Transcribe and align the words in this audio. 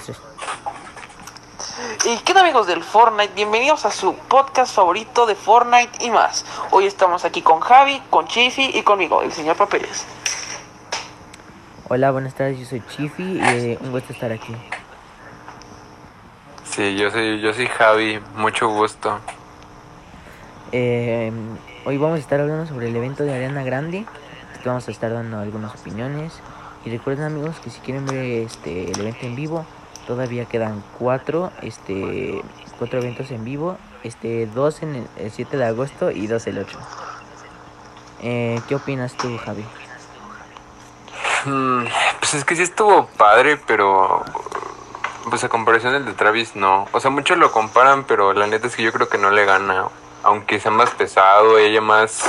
entonces. 0.00 0.20
¿Y 2.06 2.16
qué 2.18 2.32
tal 2.32 2.44
amigos 2.44 2.66
del 2.66 2.82
Fortnite? 2.82 3.34
Bienvenidos 3.34 3.84
a 3.84 3.90
su 3.90 4.14
podcast 4.14 4.74
favorito 4.74 5.26
de 5.26 5.34
Fortnite 5.34 6.04
y 6.04 6.10
más. 6.10 6.44
Hoy 6.70 6.86
estamos 6.86 7.24
aquí 7.24 7.42
con 7.42 7.60
Javi, 7.60 8.00
con 8.10 8.26
Chifi 8.26 8.70
y 8.74 8.82
conmigo, 8.82 9.22
el 9.22 9.32
señor 9.32 9.56
Papeles. 9.56 10.06
Hola, 11.88 12.10
buenas 12.12 12.34
tardes, 12.34 12.58
yo 12.58 12.66
soy 12.66 12.82
Chifi 12.88 13.22
y 13.22 13.40
eh, 13.42 13.78
un 13.80 13.90
gusto 13.90 14.12
estar 14.12 14.32
aquí. 14.32 14.54
Sí, 16.64 16.96
yo 16.96 17.10
soy, 17.10 17.40
yo 17.40 17.52
soy 17.52 17.66
Javi, 17.66 18.20
mucho 18.36 18.68
gusto. 18.68 19.18
Eh, 20.72 21.32
hoy 21.84 21.98
vamos 21.98 22.16
a 22.16 22.20
estar 22.20 22.40
hablando 22.40 22.66
sobre 22.66 22.88
el 22.88 22.96
evento 22.96 23.24
de 23.24 23.34
Ariana 23.34 23.64
Grande. 23.64 24.06
Vamos 24.64 24.86
a 24.86 24.90
estar 24.90 25.12
dando 25.12 25.38
algunas 25.38 25.74
opiniones. 25.74 26.40
Y 26.84 26.90
recuerden 26.90 27.26
amigos 27.26 27.58
que 27.60 27.70
si 27.70 27.80
quieren 27.80 28.06
ver 28.06 28.24
este 28.46 28.90
el 28.90 29.00
evento 29.00 29.26
en 29.26 29.36
vivo, 29.36 29.66
todavía 30.06 30.44
quedan 30.44 30.82
cuatro, 30.98 31.50
este, 31.62 32.42
cuatro 32.78 33.00
eventos 33.00 33.30
en 33.30 33.44
vivo. 33.44 33.78
Este, 34.02 34.46
dos 34.46 34.82
en 34.82 34.94
el, 34.94 35.06
el 35.16 35.30
7 35.30 35.56
de 35.56 35.64
agosto 35.64 36.10
y 36.10 36.26
dos 36.26 36.46
el 36.46 36.58
8. 36.58 36.78
Eh, 38.22 38.60
¿Qué 38.68 38.74
opinas 38.74 39.14
tú, 39.14 39.36
Javi? 39.38 39.64
Mm, 41.44 41.84
pues 42.18 42.34
es 42.34 42.44
que 42.44 42.56
sí 42.56 42.62
estuvo 42.62 43.06
padre, 43.16 43.58
pero 43.66 44.24
pues 45.28 45.44
a 45.44 45.48
comparación 45.48 45.92
del 45.92 46.04
de 46.04 46.12
Travis 46.12 46.56
no. 46.56 46.86
O 46.92 47.00
sea, 47.00 47.10
muchos 47.10 47.38
lo 47.38 47.52
comparan, 47.52 48.04
pero 48.04 48.32
la 48.32 48.46
neta 48.46 48.66
es 48.66 48.76
que 48.76 48.82
yo 48.82 48.92
creo 48.92 49.08
que 49.08 49.18
no 49.18 49.30
le 49.30 49.44
gana. 49.44 49.86
Aunque 50.22 50.60
sea 50.60 50.70
más 50.70 50.90
pesado, 50.90 51.58
ella 51.58 51.80
más, 51.80 52.22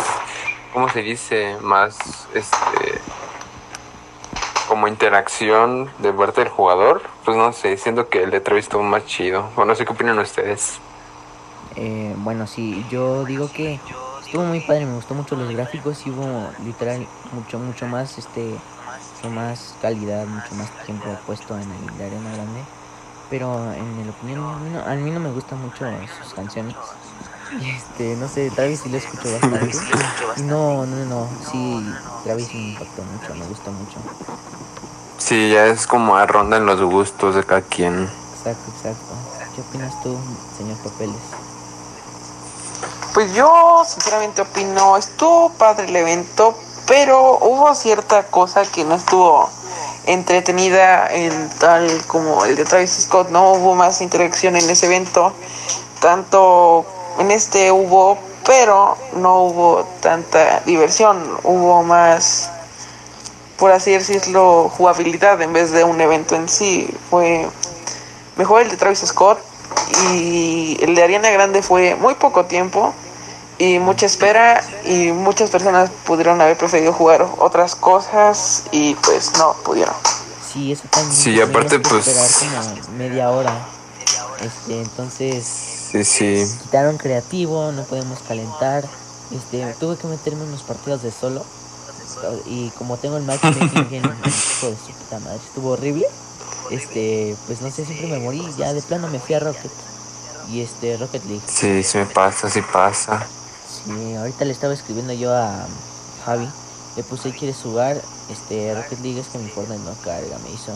¿cómo 0.71 0.87
se 0.89 1.01
dice? 1.01 1.57
Más, 1.61 1.97
este, 2.33 3.01
como 4.71 4.87
interacción 4.87 5.91
de 5.99 6.13
parte 6.13 6.39
del 6.39 6.49
jugador. 6.49 7.01
Pues 7.25 7.35
no 7.35 7.51
sé, 7.51 7.75
siento 7.75 8.07
que 8.07 8.23
el 8.23 8.31
de 8.31 8.39
Travis 8.39 8.63
estuvo 8.63 8.81
más 8.83 9.05
chido. 9.05 9.49
O 9.57 9.65
no 9.65 9.75
sé 9.75 9.83
qué 9.83 9.91
opinan 9.91 10.17
ustedes. 10.17 10.79
Eh, 11.75 12.15
bueno, 12.19 12.47
sí, 12.47 12.85
yo 12.89 13.25
digo 13.25 13.51
que 13.51 13.81
estuvo 14.25 14.43
muy 14.45 14.61
padre, 14.61 14.85
me 14.85 14.95
gustó 14.95 15.13
mucho 15.13 15.35
los 15.35 15.51
gráficos 15.51 16.07
y 16.07 16.11
hubo 16.11 16.49
literal 16.63 17.05
mucho, 17.33 17.59
mucho 17.59 17.85
más, 17.85 18.17
este, 18.17 18.55
mucho 19.15 19.29
más 19.35 19.75
calidad, 19.81 20.25
mucho 20.25 20.55
más 20.55 20.71
tiempo 20.85 21.05
puesto 21.25 21.53
en 21.57 21.63
el 21.63 22.05
Arena 22.05 22.31
Grande. 22.33 22.61
Pero 23.29 23.73
en 23.73 23.97
mi 23.97 24.09
opinión, 24.09 24.39
a 24.41 24.55
mí, 24.55 24.77
a 24.85 24.95
mí 24.95 25.11
no 25.11 25.19
me 25.19 25.31
gustan 25.31 25.61
mucho 25.61 25.85
sus 26.23 26.33
canciones. 26.33 26.77
Y 27.59 27.69
este, 27.69 28.15
no 28.15 28.27
sé, 28.27 28.49
Travis 28.51 28.79
sí 28.81 28.89
lo 28.89 28.97
escucho 28.97 29.31
bastante. 29.31 29.77
Y 30.37 30.41
no, 30.43 30.85
no, 30.85 31.05
no, 31.05 31.27
sí, 31.51 31.85
Travis 32.23 32.53
me 32.53 32.69
impactó 32.69 33.03
mucho, 33.03 33.35
me 33.35 33.45
gustó 33.45 33.71
mucho. 33.71 33.97
Sí, 35.17 35.51
ya 35.51 35.67
es 35.67 35.85
como 35.85 36.15
a 36.15 36.25
ronda 36.25 36.57
en 36.57 36.65
los 36.65 36.81
gustos 36.81 37.35
de 37.35 37.43
cada 37.43 37.61
quien. 37.61 38.09
Exacto, 38.37 38.71
exacto. 38.75 39.13
¿Qué 39.55 39.61
opinas 39.61 40.01
tú, 40.01 40.17
señor 40.57 40.77
Papeles? 40.77 41.21
Pues 43.13 43.33
yo 43.33 43.83
sinceramente 43.85 44.41
opino, 44.41 44.95
estuvo 44.95 45.51
padre 45.51 45.89
el 45.89 45.95
evento, 45.95 46.57
pero 46.87 47.37
hubo 47.39 47.75
cierta 47.75 48.23
cosa 48.27 48.63
que 48.63 48.85
no 48.85 48.95
estuvo 48.95 49.49
entretenida 50.05 51.07
en 51.13 51.49
tal 51.59 51.87
como 52.07 52.45
el 52.45 52.55
de 52.55 52.63
Travis 52.63 53.03
Scott, 53.03 53.29
no 53.29 53.51
hubo 53.51 53.75
más 53.75 54.01
interacción 54.01 54.55
en 54.55 54.69
ese 54.69 54.85
evento, 54.85 55.33
tanto 55.99 56.85
en 57.19 57.31
este 57.31 57.71
hubo, 57.71 58.17
pero 58.45 58.97
no 59.13 59.41
hubo 59.43 59.87
tanta 60.01 60.61
diversión, 60.65 61.37
hubo 61.43 61.83
más, 61.83 62.49
por 63.57 63.71
así 63.71 63.91
decirlo, 63.91 64.69
jugabilidad 64.69 65.41
en 65.41 65.53
vez 65.53 65.71
de 65.71 65.83
un 65.83 65.99
evento 66.01 66.35
en 66.35 66.49
sí, 66.49 66.89
fue 67.09 67.47
mejor 68.37 68.61
el 68.61 68.69
de 68.69 68.77
Travis 68.77 68.99
Scott 68.99 69.39
y 70.11 70.77
el 70.81 70.95
de 70.95 71.03
Ariana 71.03 71.29
Grande 71.29 71.61
fue 71.61 71.95
muy 71.95 72.15
poco 72.15 72.45
tiempo 72.45 72.93
y 73.57 73.77
mucha 73.77 74.07
espera 74.07 74.63
y 74.85 75.11
muchas 75.11 75.49
personas 75.51 75.91
pudieron 76.05 76.41
haber 76.41 76.57
preferido 76.57 76.93
jugar 76.93 77.27
otras 77.37 77.75
cosas 77.75 78.63
y 78.71 78.95
pues 78.95 79.37
no 79.37 79.53
pudieron. 79.63 79.93
Sí, 80.51 80.71
eso 80.71 80.83
también. 80.89 81.15
Sí, 81.15 81.39
aparte, 81.39 81.79
pues- 81.79 82.07
esperar 82.07 82.63
como 82.75 82.97
media 82.97 83.29
hora. 83.29 83.53
Este, 84.43 84.81
entonces 84.81 85.45
Sí, 85.91 86.03
sí. 86.03 86.43
quitaron 86.63 86.97
creativo, 86.97 87.71
no 87.71 87.83
podemos 87.83 88.19
calentar. 88.27 88.83
Este, 89.31 89.65
tuve 89.79 89.97
que 89.97 90.07
meterme 90.07 90.43
en 90.43 90.51
los 90.51 90.63
partidos 90.63 91.03
de 91.03 91.11
solo. 91.11 91.43
Y 92.45 92.69
como 92.71 92.97
tengo 92.97 93.17
el 93.17 93.23
matchmaking 93.23 93.69
de 94.01 94.01
su 94.31 94.91
puta 94.93 95.19
madre, 95.19 95.39
estuvo 95.45 95.71
horrible. 95.71 96.05
Este, 96.69 97.35
pues 97.47 97.61
no 97.61 97.69
sé, 97.71 97.85
siempre 97.85 98.07
me 98.07 98.19
morí. 98.19 98.45
Ya 98.57 98.73
de 98.73 98.81
plano 98.81 99.07
me 99.09 99.19
fui 99.19 99.35
a 99.35 99.39
Rocket. 99.39 99.71
Y 100.49 100.61
este, 100.61 100.97
Rocket 100.97 101.23
League. 101.25 101.43
Sí, 101.47 101.83
sí 101.83 101.97
me 101.97 102.05
pasa, 102.05 102.49
sí 102.49 102.61
pasa. 102.73 103.25
Sí, 103.85 104.15
ahorita 104.15 104.43
le 104.45 104.51
estaba 104.51 104.73
escribiendo 104.73 105.13
yo 105.13 105.33
a 105.33 105.65
Javi. 106.25 106.47
Le 106.97 107.03
puse, 107.03 107.31
¿quieres 107.31 107.57
jugar? 107.57 108.01
Este, 108.29 108.73
Rocket 108.75 108.99
League 108.99 109.19
es 109.19 109.27
que 109.27 109.37
mi 109.37 109.49
Fortnite 109.49 109.81
no 109.83 109.93
carga, 110.03 110.37
me 110.43 110.51
hizo. 110.51 110.73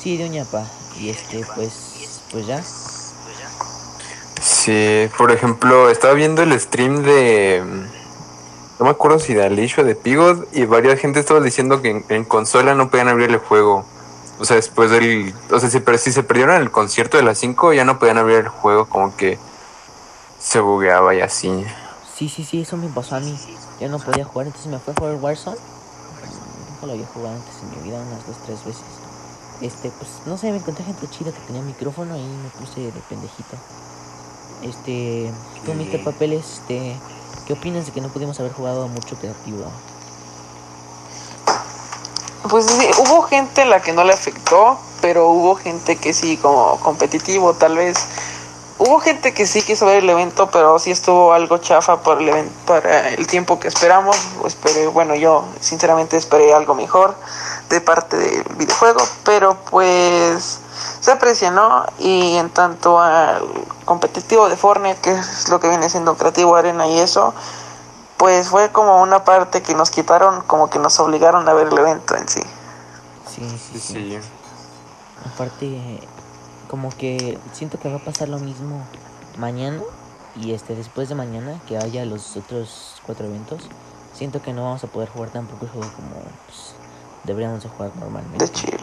Sí, 0.00 0.16
de 0.16 0.26
uñapa. 0.26 0.64
Y 1.00 1.08
este, 1.10 1.44
pues, 1.56 1.72
pues 2.30 2.46
ya. 2.46 2.62
Sí, 4.58 5.08
por 5.16 5.30
ejemplo, 5.30 5.88
estaba 5.88 6.14
viendo 6.14 6.42
el 6.42 6.58
stream 6.58 7.04
de. 7.04 7.62
No 8.80 8.84
me 8.84 8.90
acuerdo 8.90 9.20
si 9.20 9.32
de 9.32 9.44
Alicia 9.44 9.84
o 9.84 9.86
de 9.86 9.94
Pigod, 9.94 10.46
y 10.52 10.64
varias 10.64 10.98
gente 10.98 11.20
estaba 11.20 11.38
diciendo 11.38 11.80
que 11.80 11.90
en, 11.90 12.04
en 12.08 12.24
consola 12.24 12.74
no 12.74 12.90
podían 12.90 13.06
abrir 13.06 13.30
el 13.30 13.38
juego. 13.38 13.86
O 14.40 14.44
sea, 14.44 14.56
después 14.56 14.90
del. 14.90 15.32
O 15.52 15.60
sea, 15.60 15.70
si, 15.70 15.78
pero 15.78 15.96
si 15.96 16.10
se 16.10 16.24
perdieron 16.24 16.60
el 16.60 16.72
concierto 16.72 17.16
de 17.16 17.22
las 17.22 17.38
5, 17.38 17.72
ya 17.72 17.84
no 17.84 18.00
podían 18.00 18.18
abrir 18.18 18.38
el 18.38 18.48
juego, 18.48 18.88
como 18.88 19.16
que 19.16 19.38
se 20.40 20.58
bugueaba 20.58 21.14
y 21.14 21.20
así. 21.20 21.64
Sí, 22.16 22.28
sí, 22.28 22.42
sí, 22.42 22.62
eso 22.62 22.76
me 22.76 22.88
pasó 22.88 23.14
a 23.14 23.20
mí. 23.20 23.38
Yo 23.80 23.88
no 23.88 24.00
podía 24.00 24.24
jugar, 24.24 24.48
entonces 24.48 24.72
me 24.72 24.80
fui 24.80 24.92
a 24.92 24.98
jugar 24.98 25.14
Warzone. 25.20 25.56
Nunca 25.56 26.86
lo 26.86 26.92
había 26.94 27.06
jugado 27.06 27.36
antes 27.36 27.54
en 27.62 27.70
mi 27.70 27.88
vida, 27.88 28.02
unas 28.02 28.26
dos, 28.26 28.36
tres 28.44 28.64
veces. 28.64 28.82
Este, 29.60 29.90
pues, 29.90 30.10
no 30.26 30.36
sé, 30.36 30.50
me 30.50 30.58
encontré 30.58 30.84
gente 30.84 31.06
chida 31.10 31.30
que 31.30 31.38
tenía 31.46 31.62
micrófono 31.62 32.16
y 32.16 32.22
me 32.22 32.48
puse 32.58 32.80
de 32.80 33.00
pendejito. 33.08 33.56
Este, 34.62 35.32
tú. 35.64 35.74
Mr. 35.74 36.02
Papeles, 36.04 36.44
este, 36.54 36.96
¿qué 37.46 37.52
opinas 37.52 37.86
de 37.86 37.92
que 37.92 38.00
no 38.00 38.08
pudimos 38.08 38.38
haber 38.40 38.52
jugado 38.52 38.88
mucho 38.88 39.16
creativo? 39.16 39.64
Pues 42.48 42.66
sí, 42.66 42.88
hubo 42.98 43.22
gente 43.22 43.62
a 43.62 43.66
la 43.66 43.82
que 43.82 43.92
no 43.92 44.04
le 44.04 44.12
afectó, 44.12 44.78
pero 45.00 45.28
hubo 45.28 45.54
gente 45.56 45.96
que 45.96 46.14
sí, 46.14 46.36
como 46.38 46.78
competitivo 46.80 47.54
tal 47.54 47.76
vez. 47.76 47.98
Hubo 48.78 49.00
gente 49.00 49.34
que 49.34 49.44
sí 49.44 49.62
quiso 49.62 49.86
ver 49.86 50.04
el 50.04 50.08
evento, 50.08 50.48
pero 50.50 50.78
sí 50.78 50.92
estuvo 50.92 51.32
algo 51.32 51.58
chafa 51.58 52.00
por 52.00 52.22
el 52.22 52.28
evento, 52.28 52.54
para 52.64 53.08
el 53.08 53.26
tiempo 53.26 53.58
que 53.58 53.66
esperamos. 53.68 54.16
Esperé, 54.46 54.86
bueno, 54.86 55.16
yo 55.16 55.44
sinceramente 55.60 56.16
esperé 56.16 56.54
algo 56.54 56.74
mejor 56.74 57.16
de 57.68 57.80
parte 57.80 58.16
del 58.16 58.44
videojuego, 58.56 59.00
pero 59.24 59.56
pues 59.68 60.60
se 61.00 61.12
aprecia, 61.12 61.50
¿no? 61.50 61.84
Y 61.98 62.36
en 62.36 62.50
tanto 62.50 62.98
al 63.00 63.42
competitivo 63.84 64.48
de 64.48 64.56
Fortnite, 64.56 65.00
que 65.00 65.12
es 65.12 65.48
lo 65.48 65.60
que 65.60 65.68
viene 65.68 65.88
siendo 65.88 66.16
creativo 66.16 66.56
arena 66.56 66.86
y 66.86 66.98
eso, 66.98 67.34
pues 68.16 68.48
fue 68.48 68.70
como 68.70 69.02
una 69.02 69.24
parte 69.24 69.62
que 69.62 69.74
nos 69.74 69.90
quitaron, 69.90 70.42
como 70.42 70.68
que 70.70 70.78
nos 70.78 70.98
obligaron 71.00 71.48
a 71.48 71.54
ver 71.54 71.68
el 71.68 71.78
evento 71.78 72.16
en 72.16 72.28
sí. 72.28 72.42
Sí, 73.26 73.58
sí, 73.58 73.78
Sí. 73.78 74.18
Aparte, 75.34 76.00
como 76.68 76.90
que 76.90 77.38
siento 77.52 77.78
que 77.78 77.88
va 77.88 77.96
a 77.96 78.04
pasar 78.04 78.28
lo 78.28 78.38
mismo 78.38 78.86
mañana 79.36 79.80
y 80.36 80.52
este 80.52 80.74
después 80.74 81.08
de 81.08 81.14
mañana 81.14 81.60
que 81.66 81.76
haya 81.76 82.04
los 82.04 82.36
otros 82.36 83.00
cuatro 83.06 83.26
eventos. 83.26 83.62
Siento 84.14 84.42
que 84.42 84.52
no 84.52 84.64
vamos 84.64 84.82
a 84.82 84.88
poder 84.88 85.08
jugar 85.08 85.30
tampoco 85.30 85.64
el 85.64 85.70
juego 85.70 85.92
como 85.94 86.16
pues, 86.46 86.74
deberíamos 87.24 87.62
de 87.62 87.68
jugar 87.68 87.92
normalmente. 87.96 88.44
De 88.44 88.52
chill. 88.52 88.78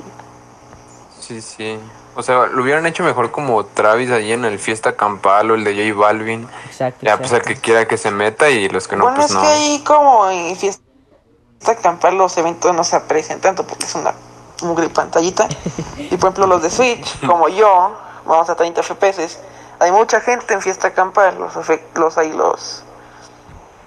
Sí, 1.27 1.41
sí. 1.41 1.79
O 2.15 2.21
sea, 2.21 2.45
lo 2.45 2.61
hubieran 2.61 2.85
hecho 2.85 3.03
mejor 3.03 3.31
como 3.31 3.65
Travis 3.65 4.11
allí 4.11 4.31
en 4.31 4.45
el 4.45 4.59
Fiesta 4.59 4.95
Campal 4.95 5.49
o 5.49 5.55
el 5.55 5.63
de 5.63 5.73
J 5.73 5.99
Balvin. 5.99 6.47
Exacto. 6.67 6.99
Ya, 7.03 7.17
pues 7.17 7.31
el 7.31 7.37
exacto. 7.37 7.55
que 7.55 7.61
quiera 7.61 7.87
que 7.87 7.97
se 7.97 8.11
meta 8.11 8.49
y 8.49 8.69
los 8.69 8.87
que 8.87 8.95
no, 8.95 9.03
bueno, 9.05 9.15
pues 9.17 9.29
es 9.31 9.33
no. 9.33 9.41
que 9.41 9.47
ahí 9.47 9.83
como 9.83 10.29
en 10.29 10.55
fiesta 10.55 10.81
campal 11.81 12.15
los 12.15 12.37
eventos 12.37 12.75
no 12.75 12.83
se 12.83 12.95
aprecian 12.95 13.41
tanto 13.41 13.65
porque 13.65 13.85
es 13.85 13.95
una 13.95 14.13
mugre 14.61 14.87
pantallita. 14.89 15.47
y 15.97 16.15
por 16.17 16.29
ejemplo 16.29 16.45
los 16.45 16.61
de 16.61 16.69
Switch, 16.69 17.19
como 17.25 17.49
yo, 17.49 17.97
vamos 18.25 18.47
a 18.49 18.55
30 18.55 18.83
FPS, 18.83 19.39
hay 19.79 19.91
mucha 19.91 20.21
gente 20.21 20.53
en 20.53 20.61
fiesta 20.61 20.93
campal, 20.93 21.39
los, 21.39 21.53
los 21.95 22.17
ahí 22.19 22.31
los 22.33 22.83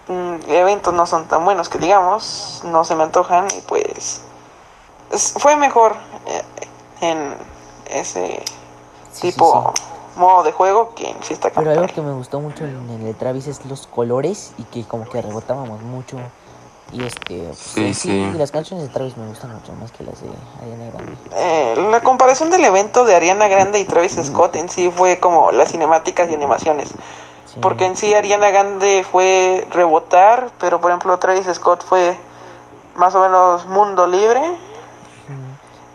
mm, 0.09 0.51
eventos 0.51 0.93
no 0.93 1.07
son 1.07 1.27
tan 1.29 1.45
buenos 1.45 1.69
que 1.69 1.79
digamos, 1.79 2.63
no 2.65 2.85
se 2.85 2.97
me 2.97 3.05
antojan 3.05 3.47
y 3.57 3.61
pues 3.61 4.23
es- 5.13 5.35
fue 5.39 5.57
mejor 5.57 5.95
eh, 6.27 6.43
en 7.01 7.35
ese 7.91 8.43
Sí, 9.13 9.31
sí, 9.31 9.33
tipo 9.33 9.73
sí. 9.75 9.83
modo 10.17 10.43
de 10.43 10.53
juego 10.53 10.95
que 10.95 11.11
en 11.11 11.19
fiesta 11.23 11.51
Pero 11.55 11.71
algo 11.71 11.87
que 11.87 12.01
me 12.03 12.13
gustó 12.13 12.41
mucho 12.41 12.65
en 12.65 12.89
el 12.91 13.05
de 13.05 13.15
Travis 13.15 13.47
es 13.49 13.65
los 13.67 13.87
colores 13.87 14.53
y 14.59 14.65
que 14.65 14.85
como 14.85 15.09
que 15.09 15.21
rebotábamos 15.23 15.81
mucho. 15.83 16.19
Y 16.93 17.05
este, 17.05 17.39
pues, 17.49 17.59
Sí, 17.59 17.93
sí. 17.95 18.33
las 18.37 18.51
canciones 18.51 18.87
de 18.87 18.93
Travis 18.93 19.17
me 19.17 19.27
gustan 19.29 19.53
mucho 19.55 19.73
más 19.75 19.93
que 19.93 20.05
las 20.05 20.21
de 20.23 20.29
Ariana 20.63 20.91
Grande. 20.91 21.13
Eh, 21.37 21.89
la 21.91 22.01
comparación 22.01 22.51
del 22.51 22.65
evento 22.65 23.05
de 23.05 23.15
Ariana 23.15 23.47
Grande 23.49 23.79
y 23.81 23.85
Travis 23.85 24.17
Scott 24.25 24.57
en 24.57 24.69
sí 24.71 24.91
fue 24.95 25.19
como 25.19 25.53
las 25.53 25.71
cinemáticas 25.73 26.31
y 26.31 26.35
animaciones. 26.35 26.89
Sí. 26.89 27.59
Porque 27.61 27.85
en 27.87 27.97
sí 27.97 28.15
Ariana 28.15 28.51
Grande 28.51 29.05
fue 29.11 29.67
rebotar, 29.71 30.51
pero 30.61 30.81
por 30.81 30.91
ejemplo 30.91 31.19
Travis 31.19 31.47
Scott 31.55 31.85
fue 31.85 32.17
más 32.95 33.15
o 33.15 33.21
menos 33.21 33.67
mundo 33.67 34.07
libre 34.07 34.41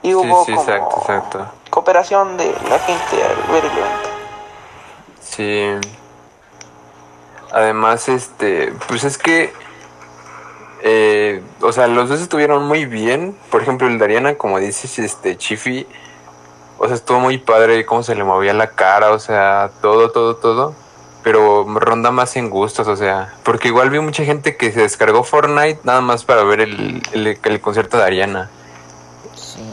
y 0.03 0.13
hubo 0.13 0.45
sí, 0.45 0.51
como 0.51 0.61
exacto, 0.61 0.97
exacto. 0.99 1.47
cooperación 1.69 2.37
de 2.37 2.53
la 2.69 2.77
gente 2.79 3.23
al 3.23 3.53
ver 3.53 3.65
el 3.65 3.71
evento. 3.71 4.09
Sí. 5.21 5.89
Además, 7.53 8.09
este, 8.09 8.73
pues 8.87 9.05
es 9.05 9.17
que, 9.17 9.53
eh, 10.81 11.41
o 11.61 11.71
sea, 11.71 11.87
los 11.87 12.09
dos 12.09 12.19
estuvieron 12.19 12.67
muy 12.67 12.85
bien. 12.85 13.37
Por 13.49 13.61
ejemplo, 13.61 13.87
el 13.87 13.97
de 13.97 14.05
Ariana, 14.05 14.35
como 14.35 14.59
dices, 14.59 14.99
este, 14.99 15.37
Chifi, 15.37 15.87
o 16.79 16.87
sea, 16.87 16.95
estuvo 16.95 17.19
muy 17.19 17.37
padre 17.37 17.85
cómo 17.85 18.03
se 18.03 18.15
le 18.15 18.25
movía 18.25 18.53
la 18.53 18.71
cara, 18.71 19.11
o 19.11 19.19
sea, 19.19 19.71
todo, 19.81 20.11
todo, 20.11 20.35
todo. 20.35 20.73
Pero 21.23 21.63
ronda 21.79 22.11
más 22.11 22.35
en 22.35 22.49
gustos, 22.49 22.87
o 22.89 22.97
sea, 22.97 23.33
porque 23.43 23.69
igual 23.69 23.89
vi 23.89 23.99
mucha 23.99 24.25
gente 24.25 24.57
que 24.57 24.73
se 24.73 24.81
descargó 24.81 25.23
Fortnite 25.23 25.79
nada 25.83 26.01
más 26.01 26.25
para 26.25 26.43
ver 26.43 26.59
el, 26.59 27.01
el, 27.13 27.39
el 27.41 27.61
concierto 27.61 27.97
de 27.97 28.03
Ariana. 28.03 28.49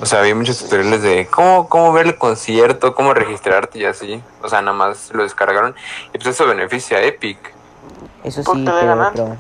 O 0.01 0.07
sea, 0.07 0.23
vi 0.23 0.35
muchos 0.35 0.59
tutoriales 0.59 1.03
de 1.03 1.27
cómo, 1.27 1.69
cómo 1.69 1.93
ver 1.93 2.07
el 2.07 2.19
concierto, 2.19 2.95
cómo 2.95 3.13
registrarte 3.15 3.79
y 3.79 3.85
así. 3.85 4.23
O 4.43 4.49
sea, 4.49 4.63
nada 4.63 4.77
más 4.77 5.11
lo 5.13 5.23
descargaron. 5.23 5.75
Y 6.13 6.19
pues 6.19 6.29
eso 6.29 6.47
beneficia 6.47 6.99
a 6.99 7.03
Epic. 7.03 7.39
Eso 8.25 8.43
¿Por 8.43 8.57
sí, 8.57 8.65
pero, 8.65 9.11
pero 9.13 9.37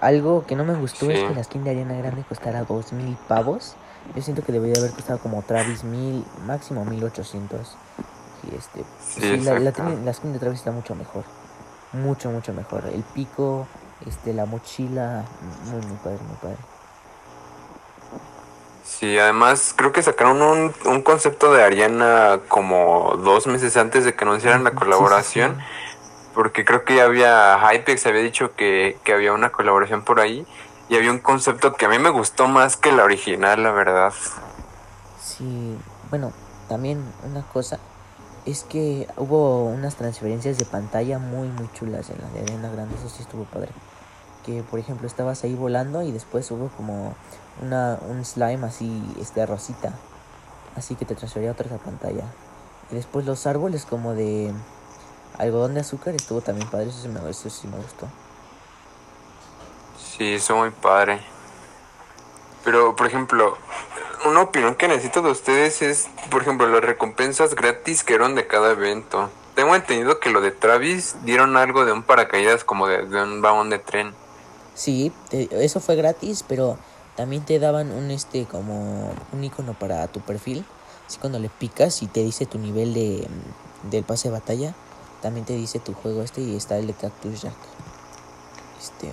algo 0.00 0.46
que 0.46 0.56
no 0.56 0.64
me 0.64 0.74
gustó 0.74 1.10
es 1.10 1.24
que 1.28 1.34
la 1.34 1.44
skin 1.44 1.64
de 1.64 1.70
Ariana 1.70 1.96
Grande 1.98 2.24
costara 2.28 2.64
dos 2.64 2.92
mil 2.92 3.16
pavos. 3.28 3.76
Yo 4.14 4.22
siento 4.22 4.42
que 4.42 4.52
debería 4.52 4.80
haber 4.80 4.92
costado 4.92 5.18
como 5.18 5.42
Travis 5.42 5.84
mil, 5.84 6.24
máximo 6.46 6.84
mil 6.84 7.04
ochocientos. 7.04 7.76
Y 8.50 8.56
este, 8.56 8.84
Sí, 9.06 9.20
sí, 9.20 9.36
la, 9.40 9.58
la, 9.58 9.72
la 10.04 10.12
skin 10.12 10.32
de 10.32 10.38
Travis 10.38 10.60
está 10.60 10.70
mucho 10.70 10.94
mejor. 10.94 11.24
Mucho, 11.92 12.30
mucho 12.30 12.52
mejor. 12.52 12.84
El 12.92 13.02
pico, 13.02 13.66
este, 14.06 14.32
la 14.32 14.46
mochila, 14.46 15.24
muy, 15.66 15.86
muy 15.86 15.96
padre, 15.98 16.18
muy 16.26 16.36
padre. 16.40 16.56
Sí, 18.82 19.18
además 19.18 19.74
creo 19.76 19.92
que 19.92 20.02
sacaron 20.02 20.42
un, 20.42 20.74
un 20.86 21.02
concepto 21.02 21.52
de 21.52 21.62
Ariana 21.62 22.40
como 22.48 23.16
dos 23.18 23.46
meses 23.46 23.76
antes 23.76 24.04
de 24.04 24.14
que 24.14 24.24
anunciaran 24.24 24.64
la 24.64 24.74
sí, 24.74 24.74
colaboración. 24.74 25.56
sí. 25.56 25.64
Porque 26.34 26.64
creo 26.64 26.84
que 26.84 26.96
ya 26.96 27.04
había 27.04 27.58
Hypex 27.74 28.06
había 28.06 28.22
dicho 28.22 28.54
que, 28.56 29.00
que 29.04 29.12
había 29.12 29.32
una 29.32 29.52
colaboración 29.52 30.04
por 30.04 30.20
ahí. 30.20 30.46
Y 30.88 30.96
había 30.96 31.10
un 31.12 31.20
concepto 31.20 31.76
que 31.76 31.86
a 31.86 31.88
mí 31.88 31.98
me 31.98 32.10
gustó 32.10 32.48
más 32.48 32.76
que 32.76 32.92
la 32.92 33.04
original, 33.04 33.62
la 33.62 33.72
verdad. 33.72 34.14
Sí, 35.18 35.78
bueno, 36.10 36.32
también 36.68 37.14
una 37.22 37.46
cosa 37.46 37.78
es 38.44 38.64
que 38.64 39.06
hubo 39.16 39.66
unas 39.66 39.96
transferencias 39.96 40.58
de 40.58 40.64
pantalla 40.66 41.18
muy 41.18 41.48
muy 41.48 41.70
chulas 41.72 42.10
en 42.10 42.20
la 42.20 42.30
de 42.30 42.42
Arena 42.42 42.70
Grande, 42.70 42.96
eso 42.96 43.08
sí 43.08 43.22
estuvo 43.22 43.44
padre. 43.46 43.72
Que 44.44 44.62
por 44.62 44.78
ejemplo 44.78 45.06
estabas 45.06 45.44
ahí 45.44 45.54
volando 45.54 46.02
y 46.02 46.12
después 46.12 46.50
hubo 46.50 46.68
como 46.76 47.14
una 47.62 47.98
un 48.08 48.24
slime 48.24 48.66
así 48.66 49.02
este 49.20 49.44
rosita, 49.44 49.92
así 50.76 50.94
que 50.94 51.04
te 51.04 51.14
transfería 51.14 51.50
a 51.50 51.52
otra 51.52 51.76
pantalla. 51.76 52.24
Y 52.90 52.94
después 52.94 53.26
los 53.26 53.46
árboles 53.46 53.84
como 53.84 54.14
de 54.14 54.52
algodón 55.38 55.74
de 55.74 55.80
azúcar 55.80 56.14
estuvo 56.14 56.40
también 56.40 56.68
padre, 56.68 56.88
eso 56.88 57.02
sí 57.02 57.08
me, 57.08 57.30
eso 57.30 57.50
sí 57.50 57.68
me 57.68 57.76
gustó. 57.76 58.08
Sí, 59.98 60.34
eso 60.34 60.56
muy 60.56 60.70
padre. 60.70 61.20
Pero, 62.64 62.94
por 62.94 63.06
ejemplo, 63.06 63.56
una 64.26 64.42
opinión 64.42 64.74
que 64.74 64.86
necesito 64.86 65.22
de 65.22 65.30
ustedes 65.30 65.80
es, 65.82 66.08
por 66.30 66.42
ejemplo, 66.42 66.68
las 66.68 66.82
recompensas 66.82 67.54
gratis 67.54 68.04
que 68.04 68.14
eran 68.14 68.34
de 68.34 68.46
cada 68.46 68.72
evento. 68.72 69.30
Tengo 69.54 69.74
entendido 69.74 70.20
que 70.20 70.30
lo 70.30 70.40
de 70.40 70.50
Travis 70.50 71.16
dieron 71.22 71.56
algo 71.56 71.84
de 71.84 71.92
un 71.92 72.02
paracaídas 72.02 72.64
como 72.64 72.86
de, 72.86 73.06
de 73.06 73.22
un 73.22 73.40
vagón 73.40 73.70
de 73.70 73.78
tren. 73.78 74.14
Sí, 74.74 75.12
te- 75.28 75.64
eso 75.64 75.80
fue 75.80 75.96
gratis, 75.96 76.44
pero 76.46 76.76
también 77.16 77.44
te 77.44 77.58
daban 77.58 77.90
un 77.92 78.10
este 78.10 78.46
como 78.46 79.12
un 79.32 79.44
icono 79.44 79.74
para 79.74 80.06
tu 80.08 80.20
perfil. 80.20 80.64
Así 81.06 81.18
cuando 81.18 81.38
le 81.38 81.48
picas 81.48 82.02
y 82.02 82.06
te 82.06 82.22
dice 82.22 82.46
tu 82.46 82.58
nivel 82.58 82.94
de 82.94 83.28
mm, 83.28 83.90
del 83.90 84.04
pase 84.04 84.28
de 84.28 84.32
batalla, 84.32 84.74
también 85.22 85.44
te 85.44 85.54
dice 85.54 85.78
tu 85.80 85.92
juego 85.94 86.22
este 86.22 86.40
y 86.40 86.56
está 86.56 86.78
el 86.78 86.86
de 86.86 86.94
Cactus 86.94 87.42
Jack. 87.42 87.54
Este, 88.80 89.10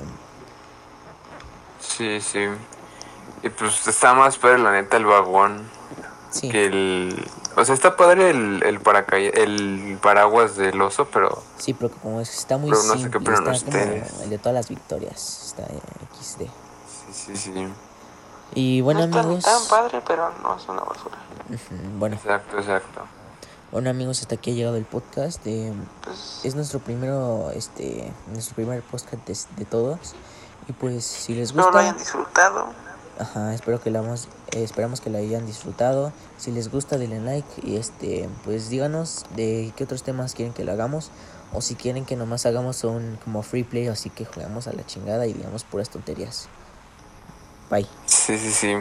Sí, 1.80 2.22
sí. 2.22 2.40
Y 3.44 3.50
pues 3.50 3.88
está 3.88 4.14
más 4.14 4.38
padre, 4.38 4.60
la 4.60 4.72
neta, 4.72 4.98
el 4.98 5.06
vagón 5.06 5.64
sí. 6.32 6.50
que 6.50 6.66
el... 6.66 7.26
O 7.60 7.66
sea, 7.66 7.74
está 7.74 7.96
padre 7.98 8.30
el, 8.30 8.62
el, 8.64 8.80
el 9.34 9.98
paraguas 10.02 10.56
del 10.58 10.80
oso, 10.80 11.08
pero... 11.12 11.42
Sí, 11.58 11.74
pero 11.74 11.90
como 11.92 12.22
es- 12.22 12.38
está 12.38 12.58
muy 12.58 12.70
Pero 12.70 12.84
no 12.84 12.94
sé 12.98 13.10
qué 13.10 13.18
está 13.18 13.34
como 13.36 13.52
ustedes. 13.52 14.22
el 14.22 14.30
de 14.30 14.38
todas 14.38 14.54
las 14.54 14.70
victorias, 14.70 15.44
está 15.48 15.64
XD. 16.22 16.42
Sí, 17.12 17.36
sí, 17.36 17.36
sí. 17.36 17.68
Y 18.54 18.82
bueno, 18.82 19.00
no 19.02 19.06
está 19.08 19.20
amigos, 19.22 19.44
tan 19.44 19.68
padre, 19.70 20.02
pero 20.08 20.32
no 20.44 20.56
es 20.56 20.68
una 20.70 20.82
basura. 20.82 21.18
bueno, 21.98 22.16
Exacto, 22.16 22.58
exacto. 22.60 23.02
bueno 23.72 23.90
amigos, 23.90 24.22
hasta 24.22 24.36
aquí 24.36 24.52
ha 24.52 24.54
llegado 24.54 24.78
el 24.78 24.86
podcast. 24.86 25.42
eh, 25.46 25.74
Pues, 26.04 26.42
es 26.44 26.54
nuestro 26.56 26.80
primero, 26.80 27.50
este, 27.56 28.14
nuestro 28.28 28.56
primer 28.56 28.82
podcast 28.84 29.26
de, 29.28 29.36
de 29.58 29.66
todos. 29.66 29.98
Y 30.70 30.74
pues 30.74 31.06
si 31.06 31.34
les 31.34 31.46
espero 31.50 31.64
lo 31.64 31.68
gusta, 31.72 31.80
hayan 31.80 31.98
disfrutado. 31.98 32.68
ajá, 33.20 33.54
espero 33.54 33.82
que 33.82 33.90
la 33.90 34.00
hemos, 34.00 34.28
esperamos 34.52 35.02
que 35.02 35.10
la 35.10 35.20
hayan 35.20 35.46
disfrutado. 35.46 36.12
Si 36.38 36.52
les 36.52 36.72
gusta, 36.72 36.98
denle 36.98 37.20
like 37.20 37.48
y 37.64 37.76
este, 37.76 38.30
pues 38.46 38.70
díganos 38.70 39.26
de 39.36 39.74
qué 39.76 39.84
otros 39.84 40.04
temas 40.04 40.34
quieren 40.34 40.54
que 40.54 40.64
lo 40.64 40.72
hagamos. 40.72 41.12
O 41.54 41.62
si 41.62 41.76
quieren 41.76 42.06
que 42.06 42.16
nomás 42.16 42.46
hagamos 42.46 42.84
un 42.84 43.18
como 43.24 43.42
free 43.42 43.64
play, 43.64 43.88
así 43.88 44.10
que 44.10 44.26
jugamos 44.26 44.68
a 44.68 44.74
la 44.74 44.86
chingada 44.86 45.28
y 45.28 45.34
digamos 45.34 45.64
puras 45.64 45.90
tonterías. 45.90 46.50
Bye. 47.70 47.88
Sí, 48.06 48.38
sí, 48.38 48.52
sí. 48.52 48.76